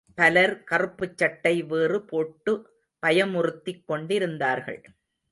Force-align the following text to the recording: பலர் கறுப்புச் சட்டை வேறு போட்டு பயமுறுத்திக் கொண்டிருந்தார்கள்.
பலர் 0.15 0.63
கறுப்புச் 0.71 1.17
சட்டை 1.17 1.63
வேறு 1.63 2.01
போட்டு 2.01 2.53
பயமுறுத்திக் 3.03 3.83
கொண்டிருந்தார்கள். 3.85 4.81